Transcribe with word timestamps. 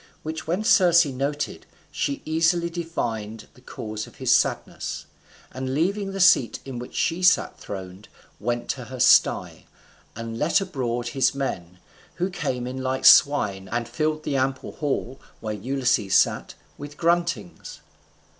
Which 0.23 0.47
when 0.47 0.63
Circe 0.63 1.05
noted, 1.05 1.67
she 1.91 2.23
easily 2.25 2.71
divined 2.71 3.47
the 3.53 3.61
cause 3.61 4.07
of 4.07 4.15
his 4.15 4.33
sadness, 4.33 5.05
and 5.51 5.75
leaving 5.75 6.11
the 6.11 6.19
seat 6.19 6.59
in 6.65 6.79
which 6.79 6.95
she 6.95 7.21
sat 7.21 7.59
throned, 7.59 8.07
went 8.39 8.67
to 8.69 8.85
her 8.85 8.99
sty, 8.99 9.65
and 10.15 10.39
let 10.39 10.59
abroad 10.59 11.09
his 11.09 11.35
men, 11.35 11.77
who 12.15 12.31
came 12.31 12.65
in 12.65 12.81
like 12.81 13.05
swine, 13.05 13.69
and 13.71 13.87
filled 13.87 14.23
the 14.23 14.37
ample 14.37 14.71
hall, 14.71 15.21
where 15.39 15.53
Ulysses 15.53 16.15
sat, 16.15 16.55
with 16.79 16.97
gruntings. 16.97 17.81